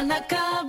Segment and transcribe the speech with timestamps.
[0.00, 0.59] Tanaka.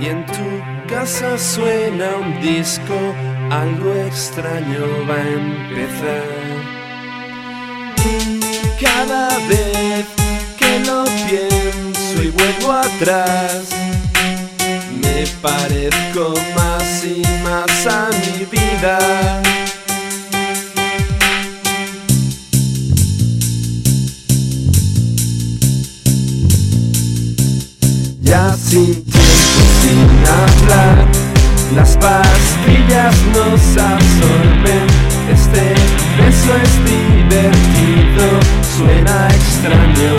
[0.00, 2.94] y en tu casa suena un disco,
[3.50, 6.48] algo extraño va a empezar.
[8.04, 10.06] Y cada vez
[10.58, 13.68] que lo pienso y vuelvo atrás,
[15.02, 19.42] me parezco más y más a mi vida.
[28.22, 29.04] Ya sin
[30.28, 31.06] hablar.
[31.74, 34.86] Las pastillas nos absorben,
[35.32, 35.74] este
[36.18, 38.26] beso es divertido,
[38.76, 40.16] suena extraño.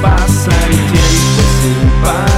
[0.00, 2.35] Pasa el tiempo sin paz.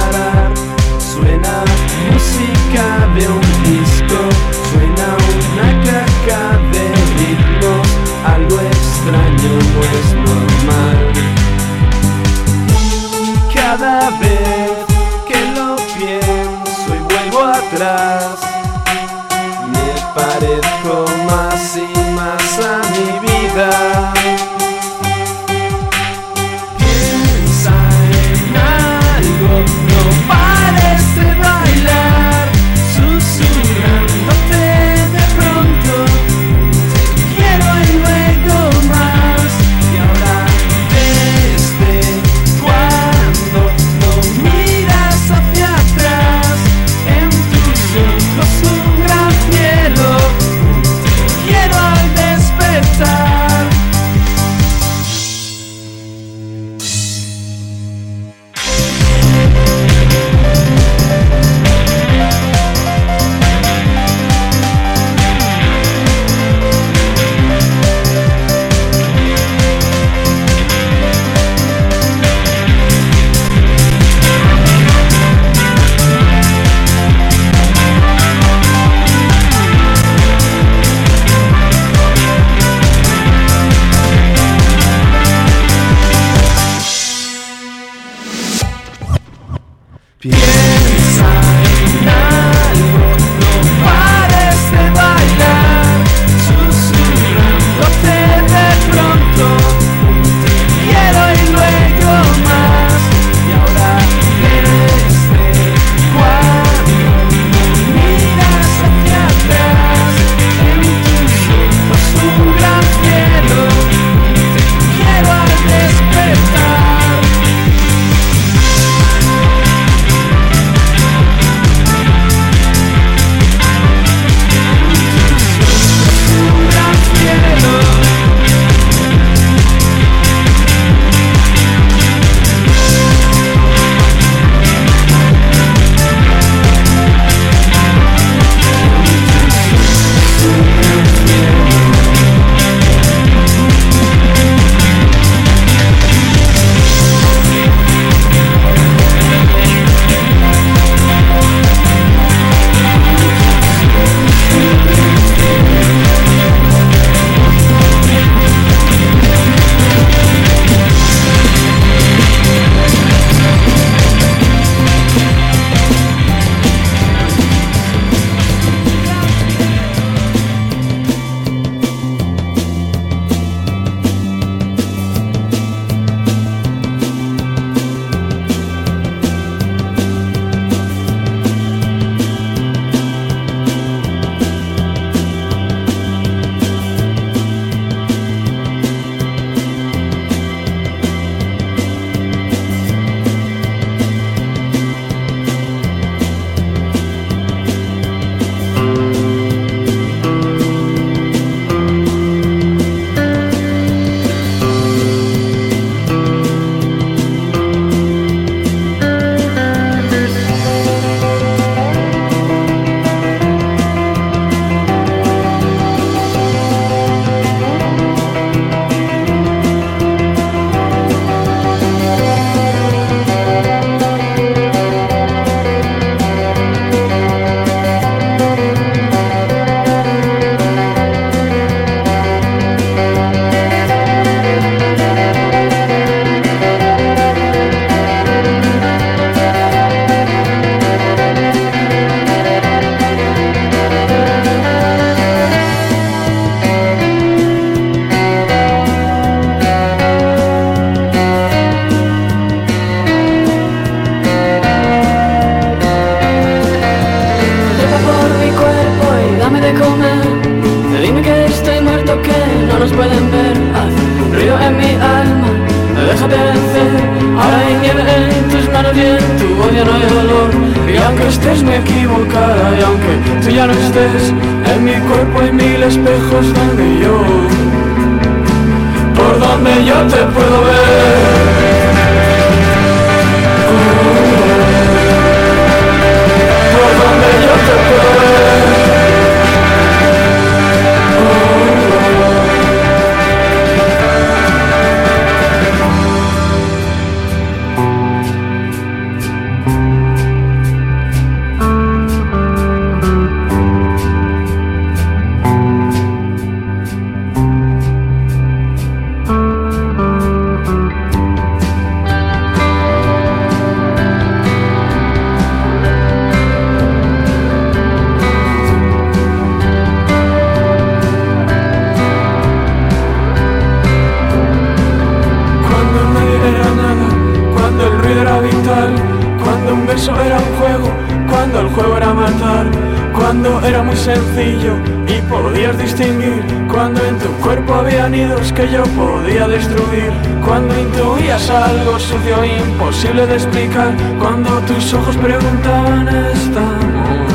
[344.79, 347.33] Tus ojos preguntaban estamos.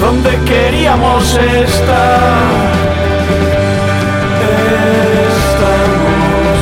[0.00, 2.30] ¿Dónde queríamos estar?
[5.28, 6.58] Estamos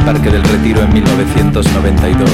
[0.00, 2.30] El Parque del Retiro en 1992.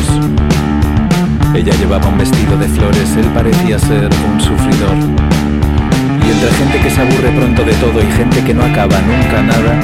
[1.55, 4.97] Ella llevaba un vestido de flores, él parecía ser un sufridor.
[6.27, 9.43] Y entre gente que se aburre pronto de todo y gente que no acaba nunca
[9.43, 9.75] nada,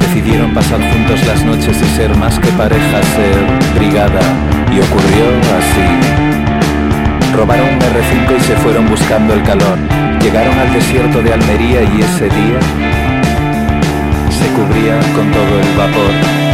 [0.00, 3.36] decidieron pasar juntos las noches y ser más que pareja, ser
[3.78, 4.20] brigada.
[4.72, 5.24] Y ocurrió
[5.58, 5.88] así.
[7.34, 9.78] Robaron un R5 y se fueron buscando el calor.
[10.22, 12.60] Llegaron al desierto de Almería y ese día
[14.30, 16.45] se cubría con todo el vapor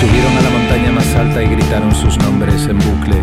[0.00, 3.22] Subieron a la montaña más alta y gritaron sus nombres en bucle.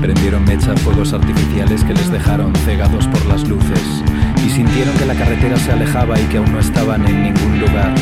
[0.00, 4.02] Prendieron mecha fuegos artificiales que les dejaron cegados por las luces
[4.44, 7.94] y sintieron que la carretera se alejaba y que aún no estaban en ningún lugar.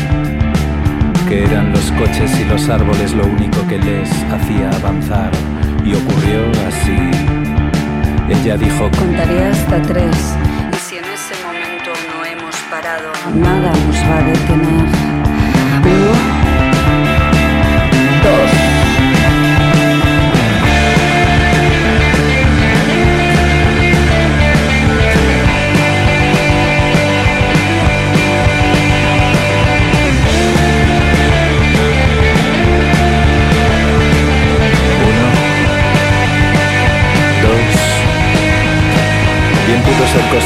[1.29, 5.31] Que eran los coches y los árboles lo único que les hacía avanzar.
[5.85, 6.99] Y ocurrió así.
[8.29, 10.17] Ella dijo, Contaré hasta tres.
[10.73, 14.78] Y si en ese momento no hemos parado, nada nos va a detener.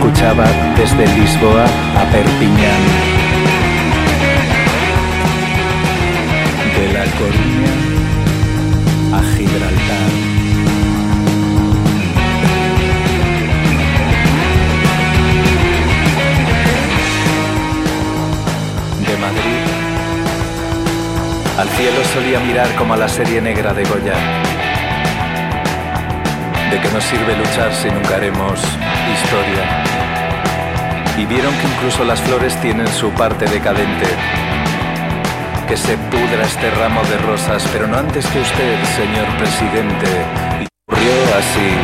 [0.00, 0.46] escuchaba
[0.78, 2.82] desde Lisboa a Perpiñán.
[6.74, 7.74] De La Coruña
[9.12, 10.10] a Gibraltar.
[19.06, 19.60] De Madrid
[21.58, 24.59] al cielo solía mirar como a la serie negra de Goya.
[26.70, 28.60] ¿De qué nos sirve luchar si nunca haremos
[29.12, 29.84] historia?
[31.18, 34.06] Y vieron que incluso las flores tienen su parte decadente.
[35.66, 40.06] Que se pudra este ramo de rosas, pero no antes que usted, señor presidente.
[40.60, 41.74] Y ocurrió así.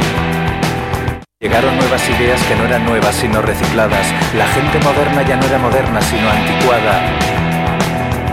[1.41, 4.07] Llegaron nuevas ideas que no eran nuevas sino recicladas.
[4.37, 7.03] La gente moderna ya no era moderna sino anticuada.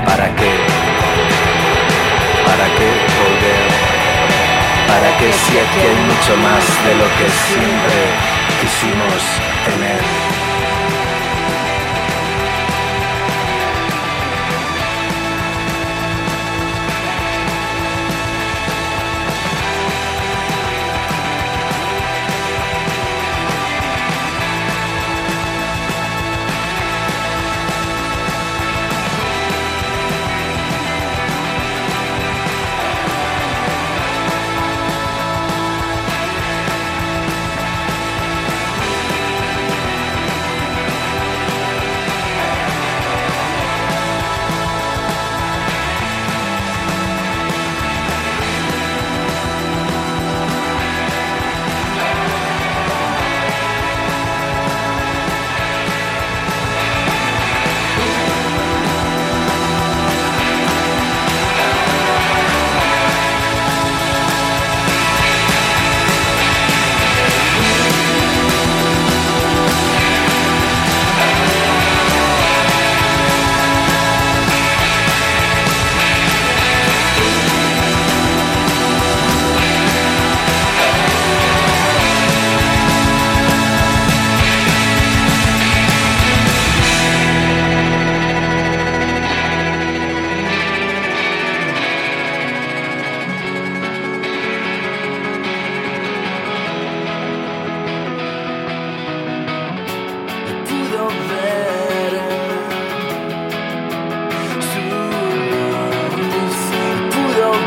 [0.06, 0.52] ¿Para qué?
[2.46, 2.90] ¿Para qué
[3.20, 3.53] volver?
[4.94, 7.98] ¿Para qué si aquí hay mucho más de lo que siempre
[8.62, 9.24] quisimos
[9.66, 10.33] tener?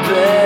[0.08, 0.45] bed.